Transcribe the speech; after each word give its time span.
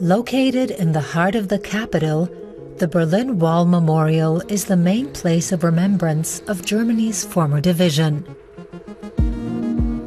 Located 0.00 0.70
in 0.70 0.92
the 0.92 1.00
heart 1.00 1.34
of 1.34 1.48
the 1.48 1.58
capital, 1.58 2.30
the 2.76 2.86
Berlin 2.86 3.40
Wall 3.40 3.64
Memorial 3.64 4.40
is 4.42 4.66
the 4.66 4.76
main 4.76 5.10
place 5.12 5.50
of 5.50 5.64
remembrance 5.64 6.38
of 6.46 6.64
Germany's 6.64 7.24
former 7.24 7.60
division. 7.60 8.24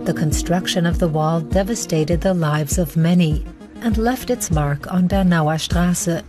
The 0.05 0.13
construction 0.15 0.85
of 0.85 0.99
the 0.99 1.09
wall 1.09 1.41
devastated 1.41 2.21
the 2.21 2.33
lives 2.33 2.77
of 2.77 2.95
many 2.95 3.45
and 3.81 3.97
left 3.97 4.29
its 4.29 4.49
mark 4.49 4.89
on 4.93 5.09
Bernauer 5.09 5.57
Straße, 5.57 6.23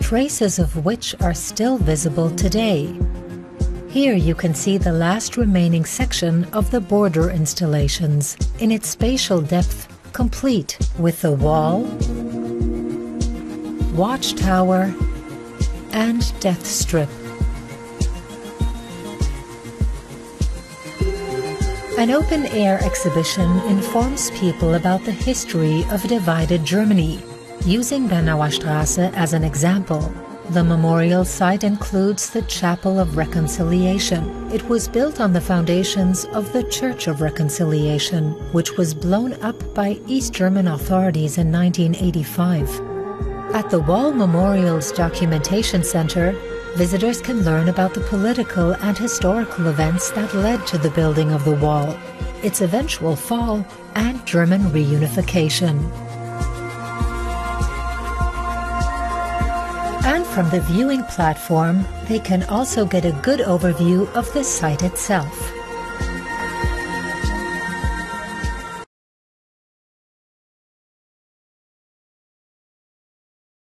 traces 0.00 0.58
of 0.58 0.84
which 0.84 1.14
are 1.22 1.32
still 1.32 1.78
visible 1.78 2.28
today. 2.28 2.94
Here 3.88 4.14
you 4.14 4.34
can 4.34 4.54
see 4.54 4.76
the 4.76 4.92
last 4.92 5.38
remaining 5.38 5.86
section 5.86 6.44
of 6.52 6.70
the 6.70 6.82
border 6.82 7.30
installations 7.30 8.36
in 8.58 8.70
its 8.70 8.90
spatial 8.90 9.40
depth 9.40 9.88
complete 10.12 10.76
with 10.98 11.22
the 11.22 11.32
wall, 11.32 11.84
watchtower, 13.92 14.94
and 15.92 16.32
death 16.40 16.64
strip. 16.64 17.08
An 21.98 22.10
open 22.10 22.46
air 22.46 22.82
exhibition 22.82 23.50
informs 23.68 24.30
people 24.30 24.74
about 24.74 25.04
the 25.04 25.12
history 25.12 25.84
of 25.90 26.02
divided 26.04 26.64
Germany, 26.64 27.22
using 27.66 28.08
Bernauer 28.08 28.48
Straße 28.48 29.12
as 29.14 29.34
an 29.34 29.44
example. 29.44 30.00
The 30.50 30.64
memorial 30.64 31.24
site 31.24 31.62
includes 31.62 32.30
the 32.30 32.42
Chapel 32.42 32.98
of 32.98 33.16
Reconciliation. 33.16 34.50
It 34.50 34.68
was 34.68 34.88
built 34.88 35.20
on 35.20 35.32
the 35.32 35.40
foundations 35.40 36.24
of 36.32 36.52
the 36.52 36.64
Church 36.64 37.06
of 37.06 37.20
Reconciliation, 37.20 38.32
which 38.52 38.78
was 38.78 38.94
blown 38.94 39.34
up 39.42 39.74
by 39.74 40.00
East 40.06 40.32
German 40.32 40.68
authorities 40.68 41.38
in 41.38 41.52
1985. 41.52 42.99
At 43.52 43.68
the 43.68 43.80
Wall 43.80 44.12
Memorials 44.12 44.92
Documentation 44.92 45.82
Center, 45.82 46.32
visitors 46.76 47.20
can 47.20 47.42
learn 47.42 47.68
about 47.68 47.94
the 47.94 48.00
political 48.02 48.74
and 48.74 48.96
historical 48.96 49.66
events 49.66 50.12
that 50.12 50.32
led 50.34 50.64
to 50.68 50.78
the 50.78 50.90
building 50.90 51.32
of 51.32 51.44
the 51.44 51.56
wall, 51.56 51.98
its 52.44 52.60
eventual 52.60 53.16
fall, 53.16 53.66
and 53.96 54.24
German 54.24 54.62
reunification. 54.66 55.82
And 60.04 60.24
from 60.24 60.48
the 60.50 60.60
viewing 60.60 61.02
platform, 61.04 61.84
they 62.06 62.20
can 62.20 62.44
also 62.44 62.86
get 62.86 63.04
a 63.04 63.18
good 63.20 63.40
overview 63.40 64.08
of 64.14 64.32
the 64.32 64.44
site 64.44 64.84
itself. 64.84 65.59